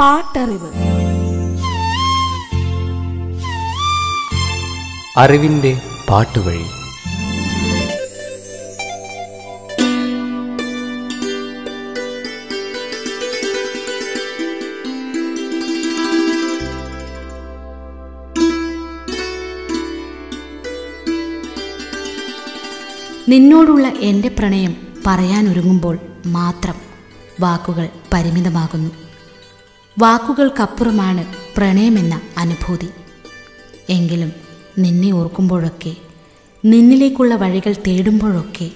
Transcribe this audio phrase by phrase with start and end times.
[0.00, 0.70] പാട്ടറിവ്.
[5.16, 6.64] അറിവിന്റെ പാട്ടുവഴി.
[23.28, 26.74] നിന്നോടുള്ള എന്റെ പ്രണയം പറയാനൊരുങ്ങുമ്പോൾ മാത്രം
[27.40, 29.05] വാക്കുകൾ പരിമിതമാകുന്നു.
[29.98, 32.88] വാക്കുകൾക്കപ്പുറമാണ് പ്രണയമെന്ന അനുഭൂതി.
[33.88, 34.32] എങ്കിലും
[34.78, 35.96] നിന്നെ ഓർക്കുമ്പോഴൊക്കെ
[36.64, 38.70] നിന്നിലേക്കുള്ള വഴികൾ തേടുമ്പോഴൊക്കെ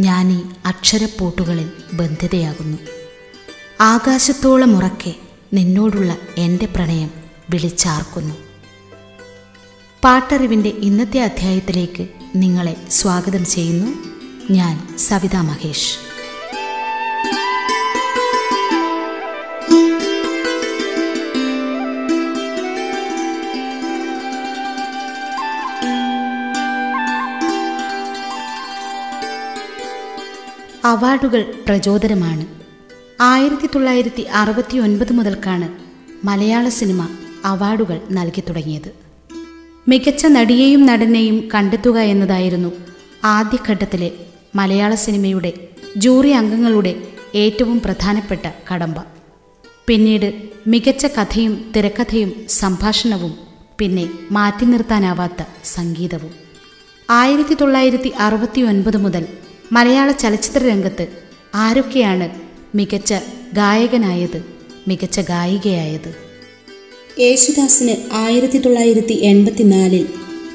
[0.00, 2.78] ഞാൻ ഈ അക്ഷരപ്പൂട്ടുകളിൽ ബന്ധിതയാകുന്നു.
[3.80, 5.14] ആകാശത്തോളം ഉറക്കെ
[5.52, 7.10] നിന്നോടുള്ള എന്റെ പ്രണയം
[7.50, 8.34] വിളിച്ചാർക്കുന്നു.
[10.04, 13.90] പാട്ടറിവിന്റെ ഇന്നത്തെ അധ്യായത്തിലേക്ക് നിങ്ങളെ സ്വാഗതം ചെയ്യുന്നു
[14.52, 16.11] ഞാൻ സവിതാ മഹേഷ്.
[30.84, 32.46] അവാർഡുകൾ പ്രചോദനമാണ്.
[33.20, 35.68] ആയിരത്തി തൊള്ളായിരത്തി അറുപത്തി ഒൻപത് മുതൽക്കാണ്
[36.26, 37.08] മലയാള സിനിമ
[37.44, 38.90] അവാർഡുകൾ നൽകി തുടങ്ങിയത്.
[39.88, 42.72] മികച്ച നടിയെയും നടനെയും കണ്ടെത്തുക എന്നതായിരുന്നു
[43.24, 44.12] ആദ്യഘട്ടത്തിലെ
[44.54, 45.52] മലയാള സിനിമയുടെ
[45.96, 47.02] ജൂറി അംഗങ്ങളുടെ
[47.34, 48.96] ഏറ്റവും പ്രധാനപ്പെട്ട കടമ്പ.
[49.86, 53.38] പിന്നീട് മികച്ച കഥയും തിരക്കഥയും സംഭാഷണവും
[53.78, 56.34] പിന്നെ മാറ്റി നിർത്താനാവാത്ത സംഗീതവും.
[57.10, 59.26] ആയിരത്തി തൊള്ളായിരത്തി അറുപത്തി ഒൻപത് മുതൽ
[59.72, 61.06] മലയാള ചലച്ചിത്ര രംഗത്ത്
[61.54, 62.30] ആരൊക്കെയാണ്
[62.74, 63.14] മികച്ച
[63.52, 64.44] ഗായകനായത്
[64.88, 66.14] മികച്ച ഗായികയായത്?
[67.20, 70.08] യേശുദാസിന് ആയിരത്തി തൊള്ളായിരത്തി എൺപത്തിനാലിൽ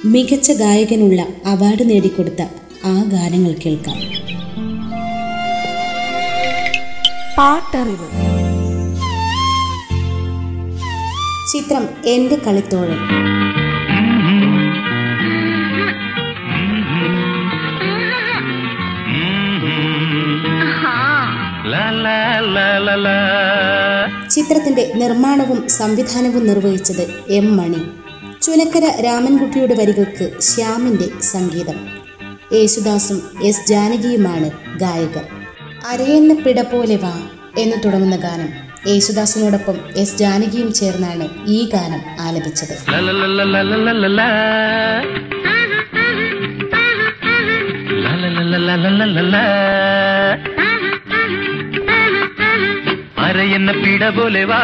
[0.06, 2.42] മികച്ച ഗായകനുള്ള അവാർഡ് നേടിക്കൊടുത്ത
[2.86, 3.98] ആ ഗാനങ്ങൾ കേൾക്കാം.
[7.38, 8.08] പാട്ടറിവ്.
[11.54, 12.98] ചിത്രം എന്റെ കളിത്തോഴൻ
[24.30, 27.82] ചിത്രത്തിന്റെ നിർമ്മാണവും സംവിധാനവും നിർവഹിച്ചത് എം മണി.
[28.42, 31.88] ചുനക്കര രാമൻകുട്ടിയുടെ വരികൾക്ക് ശ്യാമിന്റെ സംഗീതം.
[32.54, 35.24] യേശുദാസും എസ് ജാനകിയുമാണ് ഗായകർ.
[35.88, 37.22] അരയെന്ന പിട പോലെ വാ
[37.58, 38.50] എന്ന് തുടങ്ങുന്ന ഗാനം
[38.88, 42.78] യേശുദാസിനോടൊപ്പം എസ് ജാനകിയും ചേർന്നാണ് ഈ ഗാനം ആലപിച്ചത്.
[53.28, 54.62] അരയെന്ന പിട പോലെ വാ.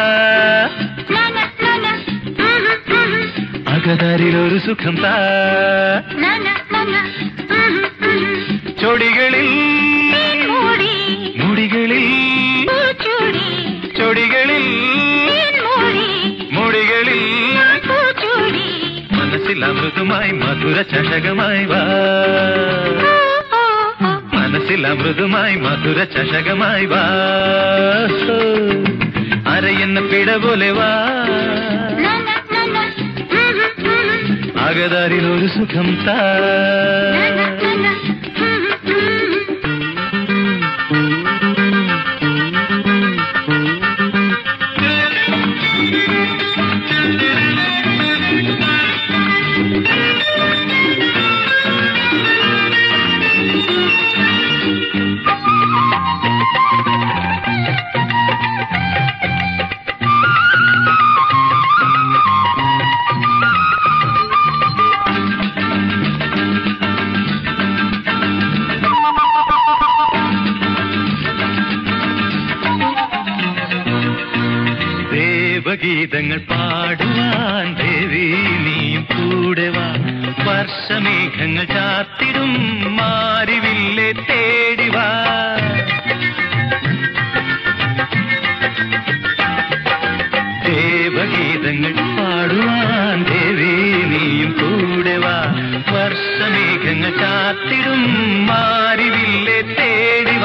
[3.67, 5.13] അകതാരിൽ ഒരു സുഖം താ.
[8.81, 9.49] ചൊടികളിൽ
[11.41, 12.05] മുടികളിൽ
[13.97, 14.65] ചൊടികളിൽ
[16.51, 17.21] മുടികളിൽ
[19.11, 21.81] മനസ്സിൽ അമൃതമായി മധുര ചഷകമായി വാ.
[24.63, 27.01] മനസ്സിൽ അമൃതമായി മധുര ചഷകമായി വാ.
[29.47, 30.91] അരയെന്ന പിട പോലെ വാ.
[34.65, 36.19] അകതാരിൽ ഒരു സുഖം താ.
[80.75, 82.51] വർഷമേഘങ്ങൾ ചാത്തിടും
[82.97, 85.07] മാറിവില്ലേ തേടിവാ
[90.65, 93.71] ദേവഗീതങ്ങൾ പാടുവാൻ ദേവി
[94.11, 95.35] നീയും കൂടെ വാ.
[95.91, 98.01] വർഷമേഘങ്ങൾ ചാത്തിടും
[98.49, 100.37] മാറിവില്ലേ തേടി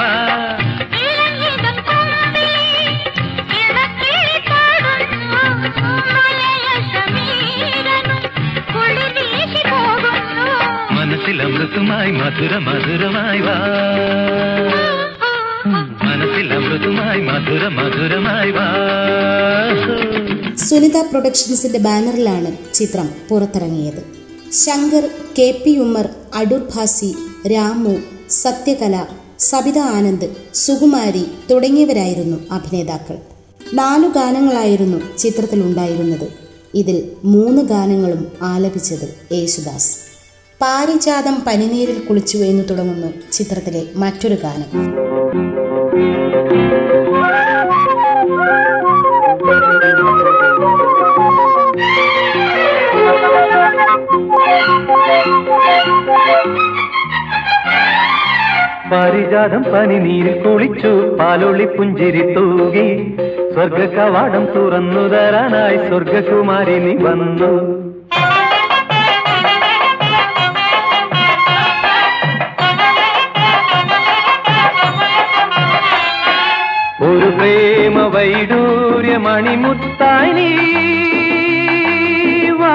[12.08, 13.54] അമൃതമായി മധുര മധുരമായി വാ.
[16.02, 18.66] മനസ്സിൽ അമൃതമായി മധുര മധുരമായി വാ.
[20.56, 24.04] സുനിത പ്രൊഡക്ഷൻസിന്റെ ബാനറിലാണ് ചിത്രം പുറത്തിറങ്ങിയത്.
[24.52, 27.14] ശങ്കർ കെ പി ഉമ്മർ അടൂർ ഭാസി
[27.52, 27.96] രാമു
[28.30, 29.06] സത്യകല
[29.38, 33.18] സബിത ആനന്ദ് സുകുമാരി തുടങ്ങിയവരായിരുന്നു അഭിനേതാക്കൾ.
[33.74, 36.28] നാലു ഗാനങ്ങളായിരുന്നു ചിത്രത്തിലുണ്ടായിരുന്നത്.
[36.74, 40.07] ഇതിൽ മൂന്ന് ഗാനങ്ങളും ആലപിച്ചത് യേശുദാസ്.
[40.60, 44.98] പാരിജാതം പനിനീരിൽ കുളിച്ചു എന്ന് തുടങ്ങുന്നു ചിത്രത്തിലെ മറ്റൊരു ഗാനം.
[58.90, 63.16] പാരിജാതം പനിനീരിൽ കുളിച്ചു പാലൊളി പുഞ്ചിരി തൂകി.
[63.52, 67.77] സ്വർഗ കവാടം തുറന്നു തരാനായി സ്വർഗകുമാരി വന്നു.
[79.38, 80.48] വൈഡൂര്യ മണിമുത്തായി നീ
[82.50, 82.74] വാ.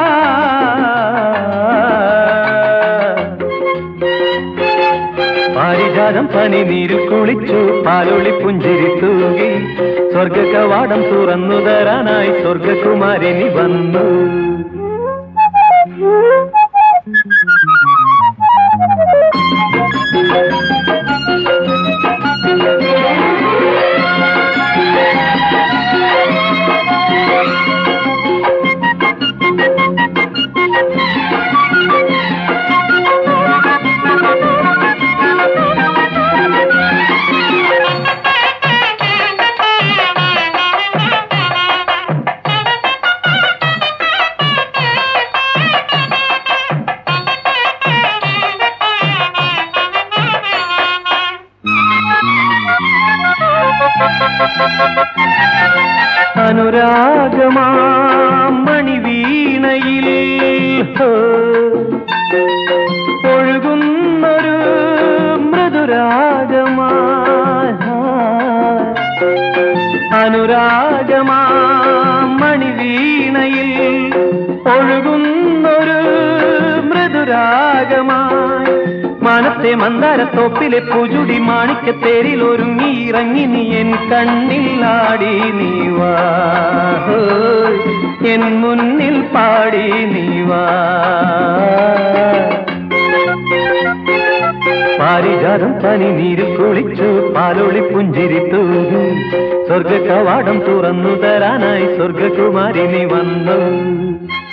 [5.56, 9.52] പാരിജാതം പനിനീരിൽ കുളിച്ചു പാലൊളി പുഞ്ചിരി തൂകി.
[10.12, 14.08] സ്വർഗ കവാടം തുറന്നു തരാനായി സ്വർഗകുമാരിനി വന്നു.
[20.04, 20.83] അനുരാഗമാം
[56.64, 58.13] മണിവീണയിൽ
[79.64, 86.14] മാനത്തെ മന്ദാരത്തോപ്പിലെ പൂജുടി മാണിക്കത്തേരിൽ ഒരുങ്ങി ഇറങ്ങി നീ എൻ കണ്ണിലാടി നീ വാ.
[88.28, 90.64] എൻ മുന്നിൽ പാടി നീ വാ.
[95.00, 99.06] പാരിജാതം പനി നീരിൽ കുളിച്ചു പാലൊളി പുഞ്ചിരി തൂകി.
[99.68, 103.60] സ്വർഗ കവാടം തുറന്നു തരാനായി സ്വർഗകുമാരി നീ വന്നു.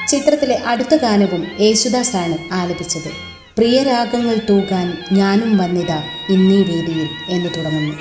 [0.07, 3.30] ചിത്രത്തിലെ അടുത്ത ഗാനവും യേശുദാസാണ് ആലപിച്ചത്.
[3.57, 5.93] പ്രിയരാഗങ്ങൾ തൂകാൻ ഞാനും വന്നിത
[6.33, 7.95] ഇന്നീ വേദിയിൽ എന്ന് തുടങ്ങുന്നു.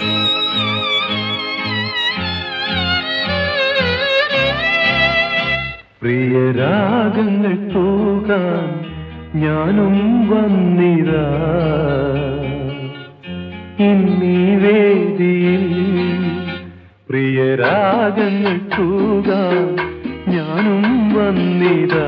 [6.01, 8.67] പ്രിയരാഗങ്ങൾ തൂകാൻ
[9.39, 9.97] ഞാനും
[10.29, 11.11] വന്നിത
[13.83, 15.65] ഇന്നീ വേദിയിൽ.
[17.09, 19.75] പ്രിയരാഗങ്ങൾ തൂകാൻ
[20.29, 22.07] ഞാനും വന്നിരാ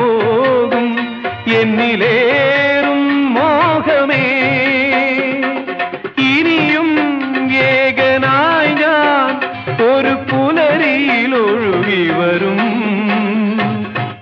[0.01, 0.87] പോകും.
[1.59, 4.27] എന്നിലേറും മോഹമേ.
[6.17, 6.89] ഇനിയും
[7.53, 9.33] ഏകനായി ഞാൻ
[9.83, 12.59] ഒരു പുലരിയിൽ ഒഴുകി വരും.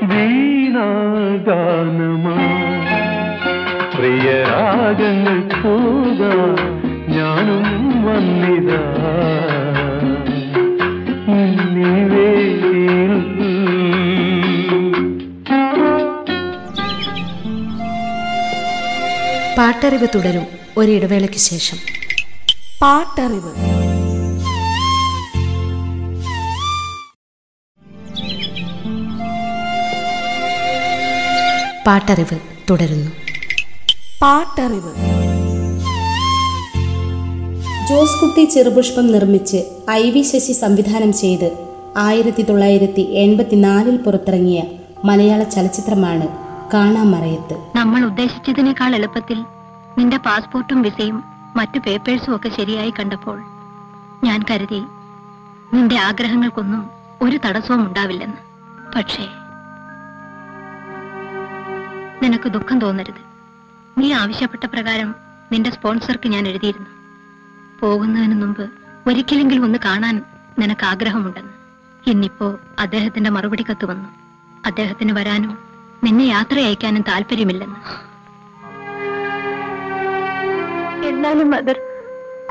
[0.01, 1.09] വീണാഗാനമാ
[3.97, 6.21] പ്രിയരാഗങ്ങൾ പോക
[7.15, 7.65] ഞാനും
[8.05, 8.85] വന്നിതാ.
[19.59, 20.47] പാട്ടറിവ് തുടരും
[20.77, 21.77] ഒരിടവേളയ്ക്ക് ശേഷം.
[22.81, 23.51] പാട്ടറിവ്.
[31.87, 32.39] പാട്ടറിവ്
[32.69, 33.11] തുടരുന്നു.
[34.21, 34.93] പാട്ടറിവ്.
[37.89, 41.57] ജോസ് കുട്ടി ചെറുപുഷ്പം നിർമ്മിച്ച് ഐ വി ശശി സംവിധാനം ചെയ്ത്
[41.97, 44.63] ആയിരത്തി തൊള്ളായിരത്തി എൺപത്തിനാലിൽ പുറത്തിറങ്ങിയ
[45.05, 47.71] മലയാള ചലച്ചിത്രമാണ് കാണാമറയത്ത്.
[47.75, 49.45] നമ്മൾ ഉദ്ദേശിച്ചതിനേക്കാൾ എളുപ്പത്തിൽ
[49.97, 51.23] നിന്റെ പാസ്പോർട്ടും വിസയും
[51.55, 53.39] മറ്റു പേപ്പേഴ്സും ഒക്കെ ശരിയായി കണ്ടപ്പോൾ
[54.23, 54.83] ഞാൻ കരുതി
[55.73, 56.89] നിന്റെ ആഗ്രഹങ്ങൾക്കൊന്നും
[57.21, 58.37] ഒരു തടസ്സവും ഉണ്ടാവില്ലെന്ന്.
[58.95, 59.29] പക്ഷേ
[62.23, 63.21] നിനക്ക് ദുഃഖം തോന്നരുത്.
[63.97, 65.15] നീ ആവശ്യപ്പെട്ട പ്രകാരം
[65.51, 66.89] നിന്റെ സ്പോൺസർക്ക് ഞാൻ എഴുതിയിരുന്നു.
[67.79, 68.69] പോകുന്നതിന് മുമ്പ്
[69.07, 70.21] ഒരിക്കലെങ്കിലും ഒന്ന് കാണാൻ
[70.59, 71.53] നിനക്ക് ആഗ്രഹമുണ്ടെന്ന്.
[72.09, 74.09] ഇന്നിപ്പോ അദ്ദേഹത്തിന്റെ മറുപടി കത്ത് വന്നു.
[74.65, 75.68] അദ്ദേഹത്തിന് വരാനും
[76.03, 77.79] നിന്നെ യാത്ര അയക്കാനും താല്പര്യമില്ലെന്ന്.
[81.07, 81.77] എന്നാലും മദർ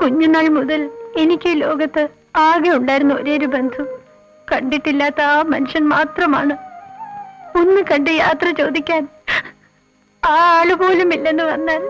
[0.01, 3.83] കുഞ്ഞുനാൾ മുതൽ എനിക്ക് ലോകത്ത് ആകെ ഉണ്ടായിരുന്ന ഒരേ ഒരു ബന്ധു
[4.53, 6.57] കണ്ടിട്ടില്ലാത്ത ആ മനുഷ്യൻ മാത്രമാണ്.
[7.61, 9.09] ഒന്ന് കണ്ട് യാത്ര ചോദിക്കാൻ
[10.27, 11.83] ആ ആൾ പോലും ഇല്ലെന്ന് വന്നാൽ.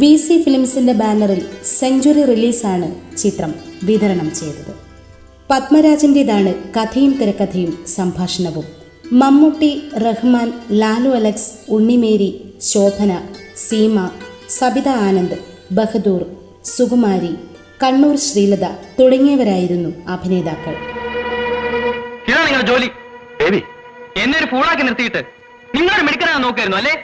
[0.00, 4.87] വി സി ഫിലിംസിന്റെ ബാനറിൽ സെഞ്ചുറി റിലീസാണ് ചിത്രം വിതരണം ചെയ്തത്.
[5.50, 8.66] പത്മരാജന്റേതാണ് കഥയും തിരക്കഥയും സംഭാഷണവും.
[9.20, 9.70] മമ്മൂട്ടി
[10.06, 10.48] റഹ്മാൻ
[10.80, 12.28] ലാലു അലക്സ് ഉണ്ണിമേരി
[12.70, 13.12] ശോഭന
[13.66, 13.96] സീമ
[14.58, 15.38] സബിത ആനന്ദ്
[15.78, 16.22] ബഹദൂർ
[16.74, 17.32] സുകുമാരി
[17.82, 18.64] കണ്ണൂർ ശ്രീലത
[18.98, 20.74] തുടങ്ങിയവരായിരുന്നു അഭിനേതാക്കൾ.
[22.28, 22.88] ഇതാണ് നിങ്ങളുടെ ജോലി.
[23.40, 23.60] ബേബി
[24.22, 25.20] എന്നെ ഒരു ഫൂളാക്കി നിർത്തിയിട്ട്
[25.76, 26.94] നിങ്ങളൊരു മെഡിക്കലാണ് നോക്കായിരുന്നു അല്ലേ?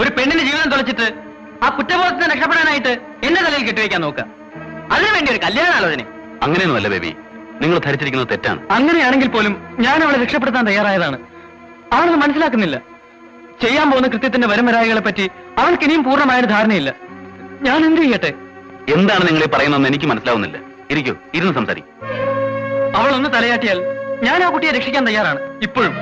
[0.00, 1.08] ഒരു പെണ്ണിന്റെ ജീവിതം തുളച്ചിട്ട്
[1.64, 2.92] ആ കുറ്റബോധത്തിന് രക്ഷപ്പെടാനായിട്ട്
[3.26, 4.24] എന്റെ തലയിൽ കെട്ടിവെക്കാൻ നോക്കുക.
[4.94, 6.02] അതിനു വേണ്ടി ഒരു കല്യാണാലോചന
[6.44, 7.12] അങ്ങനെയൊന്നുമല്ല ബേബി.
[7.60, 8.68] നിങ്ങൾ ധരിച്ചിരിക്കുന്നത് തെറ്റാണ്.
[8.70, 11.18] അങ്ങനെയാണെങ്കിൽ പോലും ഞാൻ അവളെ രക്ഷപ്പെടുത്താൻ തയ്യാറായതാണ്.
[11.92, 12.76] അവളത് മനസ്സിലാക്കുന്നില്ല.
[13.62, 16.94] ചെയ്യാൻ പോകുന്ന കൃത്യത്തിന്റെ വരമരായികളെ പറ്റി അവൾക്ക് ഇനിയും പൂർണമായ ധാരണയില്ല.
[17.62, 18.32] ഞാൻ എന്ത് ചെയ്യട്ടെ?
[18.92, 20.58] എന്താണ് നിങ്ങൾ പറയുന്നതെന്ന് എനിക്ക് മനസ്സിലാവുന്നില്ല.
[20.90, 21.92] ഇരിക്കൂ ഇരുന്ന് സംസാരിക്കും.
[22.96, 23.82] അവൾ ഒന്ന് തലയാട്ടിയാൽ
[24.22, 25.94] ഞാൻ ആ കുട്ടിയെ രക്ഷിക്കാൻ തയ്യാറാണ് ഇപ്പോഴും.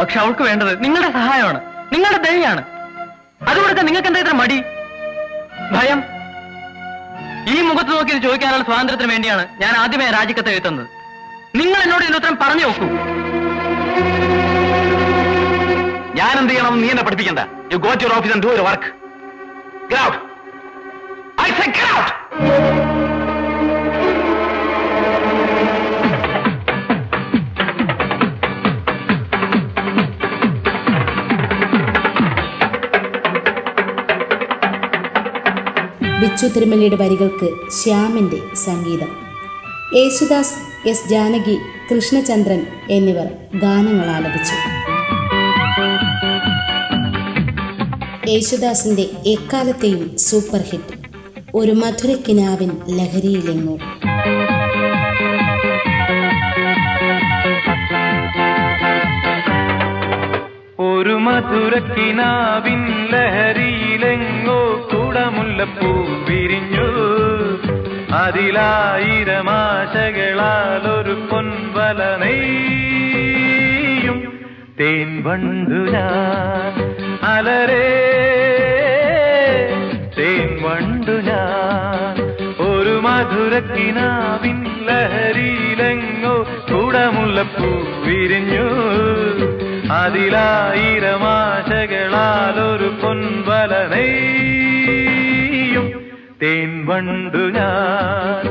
[0.00, 1.60] പക്ഷെ അവൾക്ക് വേണ്ടത് നിങ്ങളുടെ സഹായമാണ്
[1.92, 2.64] നിങ്ങളുടെ ദയാണ്
[3.48, 4.60] അതുകൊണ്ട് നിങ്ങൾക്ക് എന്താ ഇത്ര മടി?
[5.72, 6.17] ഭയം?
[7.54, 10.86] ഈ മുഖത്ത് നോക്കി ഇത് ചോദിക്കാനുള്ള സ്വാതന്ത്ര്യത്തിന് വേണ്ടിയാണ് ഞാൻ ആദ്യമേ രാജിക്കത്ത് എഴുതുന്നത്.
[11.60, 12.88] നിങ്ങൾ എന്നോട് ഇതിന് ഉത്തരം പറഞ്ഞു നോക്കൂ.
[16.20, 17.42] ഞാൻ എന്ത് ചെയ്യണം നീ എന്നെ പഠിപ്പിക്കണ്ട.
[17.72, 18.90] You go to your office and do your work
[19.90, 20.00] Get
[21.44, 23.17] I said get out.
[36.20, 39.08] Bichu തിരുമലയുടെ വരികൾക്ക് ശ്യാമിന്റെ സംഗീതം.
[39.94, 41.58] യേശുദാസ് എസ് ജാനകി
[41.90, 43.26] കൃഷ്ണചന്ദ്രൻ എന്നിവർ
[43.58, 44.56] ഗാനങ്ങൾ ആലപിച്ചു.
[48.30, 50.98] യേശുദാസിന്റെ എക്കാലത്തെയും സൂപ്പർ ഹിറ്റ്
[51.54, 53.74] ഒരു മധുരക്കിനാവിൻ ലഹരിയിലെങ്ങോ.
[60.80, 62.80] ഒരു മധുരക്കിനാവിൻ
[63.12, 64.27] ലഹരിയിലെങ്ങോ.
[65.28, 65.90] കുടമുല്ലപ്പൂ
[66.28, 66.86] വിരിഞ്ഞു.
[68.12, 74.20] അതിലായിരം ആശകളാൽ ഒരു പൊൻവല നെയ്യും.
[74.80, 77.90] തേൻ വണ്ടു ഞാൻ അലരേ.
[80.18, 82.22] തേൻ വണ്ടു ഞാൻ
[82.60, 86.36] ഒരു മധുരക്കിനാവിൻ ലഹരിയിലെങ്ങോ
[86.70, 87.68] കുടമുല്ലപ്പൂ
[88.06, 88.68] വിരിഞ്ഞു.
[89.92, 93.72] പിരിഞ്ഞു ആശകളാൽ ഒരു പൊൻവല
[96.42, 98.44] തേൻ വണ്ടു ഞാൻ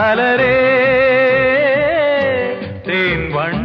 [0.00, 0.56] അലരേ
[2.88, 3.61] തേൻ വണ്ടു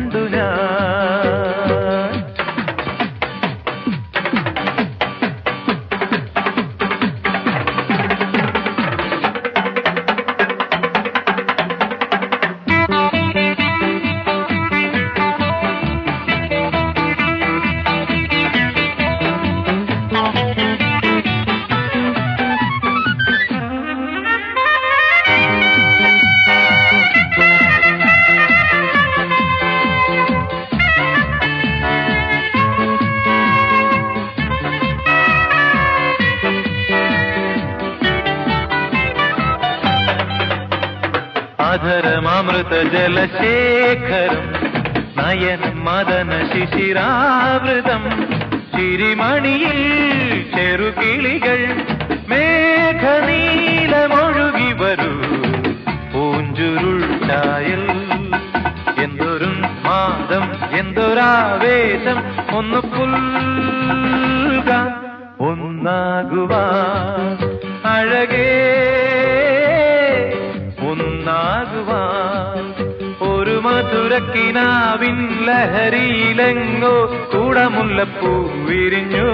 [42.72, 44.46] ജലശേഖരം
[45.18, 48.04] നയന മദന ശിശിരാവൃതം
[48.76, 49.80] ചിരിമണിയിൽ
[50.56, 51.60] ചെറുകിളികൾ
[52.30, 53.02] മേഘനീലമൊഴുകി
[54.82, 55.14] വരൂ.
[56.14, 57.84] പൂഞ്ചുരുൾ ചായൽ
[59.04, 59.50] എന്തൊരു
[59.86, 60.46] മാതം
[60.78, 62.20] എന്തൊരാവേശം
[62.58, 64.70] ഒന്ന് പുൽക
[65.40, 67.38] ഒന്നാകുവാൻ
[67.88, 68.50] അഴകേ
[70.90, 71.26] ഒന്നാകുവാൻ
[71.72, 71.97] ഒരു
[74.18, 79.30] മധുരക്കിനാവിൻ ലഹരിയിലെങ്ങോ കൂടമുല്ലപ്പൂ വിരിഞ്ഞു.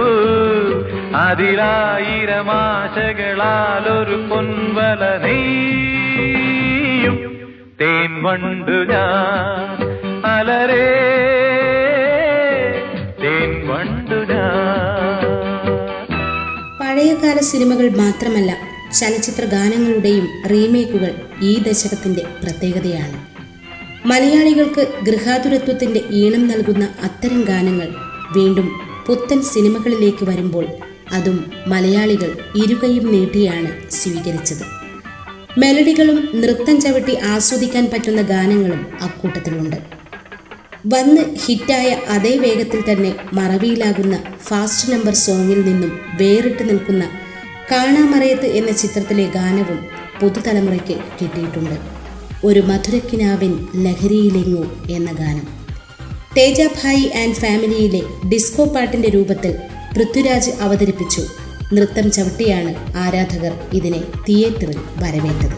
[1.16, 7.38] അതിലായിരമാശകളാലൊരു ഒരു പൊൻവല നീയും
[7.82, 9.88] തേൻ വണ്ടു ഞാൻ
[10.26, 10.90] അലരേ.
[13.24, 15.24] തേൻ വണ്ടു ഞാൻ.
[16.82, 18.58] പഴയകാല സിനിമകൾ മാത്രമല്ല
[19.00, 23.33] ചലച്ചിത്ര ഗാനങ്ങളുടെയും റീമേക്കുകൾ ഈ ദശകത്തിന്റെ പ്രത്യേകതയാണ്.
[24.06, 27.90] മലയാളികൾക്ക് ഗൃഹാതുരത്വത്തിന്റെ ഈണം നൽകുന്ന അത്തരം ഗാനങ്ങൾ
[28.32, 28.72] വീണ്ടും
[29.08, 30.66] പുത്തൻ സിനിമകളിലേക്ക് വരുമ്പോൾ
[31.12, 34.66] അതും മലയാളികൾ ഇരുകയും നീട്ടിയാണ് സ്വീകരിച്ചത്.
[35.58, 39.76] മെലഡികളും നൃത്തം ചവിട്ടി ആസ്വദിക്കാൻ പറ്റുന്ന ഗാനങ്ങളും അക്കൂട്ടത്തിലുണ്ട്.
[40.88, 47.04] വന്ന് ഹിറ്റായ അതേ വേഗത്തിൽ തന്നെ മറവിയിലാകുന്ന ഫാസ്റ്റ് നമ്പർ സോങ്ങിൽ നിന്നും വേറിട്ട് നിൽക്കുന്ന
[47.72, 49.86] കാണാമറയത്ത് എന്ന ചിത്രത്തിലെ ഗാനവും
[50.22, 52.03] പുതുതലമുറയ്ക്ക് കിട്ടിയിട്ടുണ്ട്.
[52.46, 55.48] ഒരു മധുരക്കിനാവിൻ ലഹരിയിലെങ്ങു എന്ന ഗാനം.
[56.38, 59.58] തേജാഭായി ആൻഡ് ഫാമിലിയിലെ ഡിസ്കോ പാട്ടിന്റെ രൂപത്തിൽ
[59.96, 61.22] പൃഥ്വിരാജ് അവതരിപ്പിച്ചു.
[61.74, 65.56] നൃത്തം ചവിട്ടിയാണ് ആരാധകർ ഇതിനെ തിയേറ്ററിൽ വരവേറ്റത്.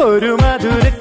[0.00, 0.93] ഒരു മധുരക്കിനാവിൻ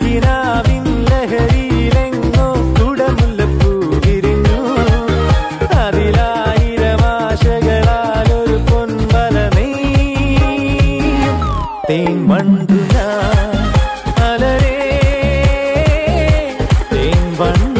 [17.34, 17.73] തേൻ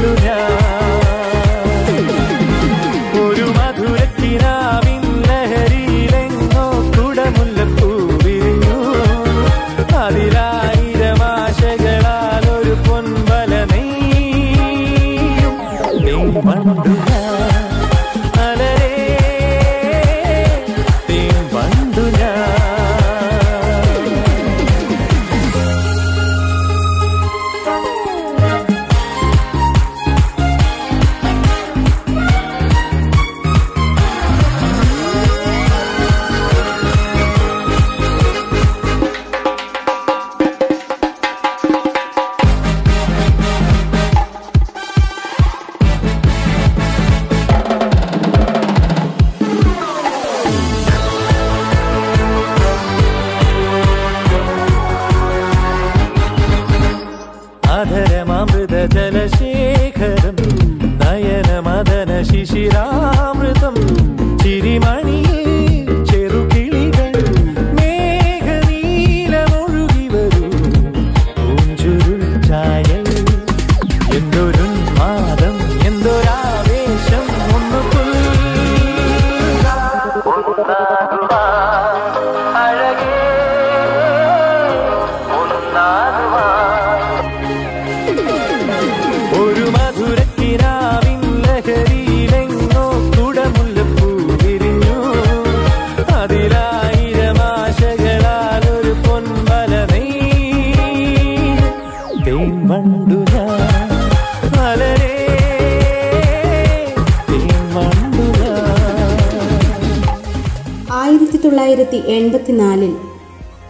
[111.94, 112.96] തൊള്ളായിരത്തി എൺപത്തിനാലിൽ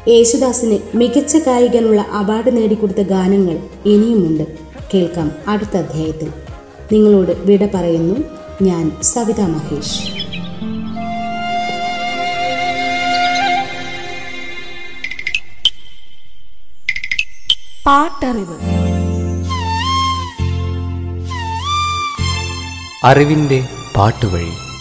[0.07, 4.43] യേശുദാസിന് മികച്ച ഗായികനുള്ള അവാർഡ് നേടിക്കൊടുത്ത ഗാനങ്ങൾ ഇനിയുമുണ്ട്.
[4.93, 6.31] കേൾക്കാം അടുത്ത അധ്യായത്തിൽ.
[6.91, 8.15] നിങ്ങളോട് വിട പറയുന്നു
[8.62, 10.01] ഞാൻ സവിത മഹേഷ്.
[17.86, 18.57] പാട്ടറിവ്.
[23.03, 24.72] അറിവിന്റെ പാട്ടുവഴി